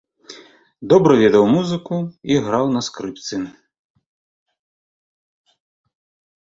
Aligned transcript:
Добра 0.93 1.13
ведаў 1.23 1.43
музыку 1.55 1.95
і 2.33 2.41
граў 2.47 2.65
на 2.77 2.81
скрыпцы. 2.89 3.35